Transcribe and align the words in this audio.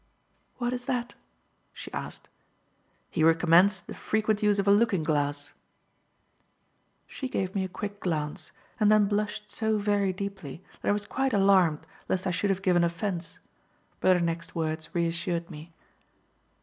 "What 0.57 0.73
is 0.73 0.85
that?" 0.85 1.13
she 1.73 1.93
asked. 1.93 2.27
"He 3.11 3.23
recommends 3.23 3.79
the 3.79 3.93
frequent 3.93 4.41
use 4.41 4.57
of 4.57 4.67
a 4.67 4.71
looking 4.71 5.03
glass." 5.03 5.53
She 7.05 7.29
gave 7.29 7.53
me 7.53 7.63
a 7.63 7.67
quick 7.69 7.99
glance 7.99 8.51
and 8.79 8.89
then 8.91 9.05
blushed 9.05 9.51
so 9.51 9.77
very 9.77 10.11
deeply 10.11 10.63
that 10.81 10.89
I 10.89 10.91
was 10.91 11.05
quite 11.05 11.33
alarmed 11.33 11.85
lest 12.09 12.25
I 12.25 12.31
should 12.31 12.49
have 12.49 12.63
given 12.63 12.83
offence. 12.83 13.37
But 13.99 14.17
her 14.17 14.23
next 14.25 14.55
words 14.55 14.89
reassured 14.95 15.51
me. 15.51 15.71